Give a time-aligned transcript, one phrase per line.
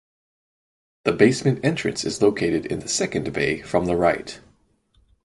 [1.03, 4.39] The basement entrance is located in the second bay from the right.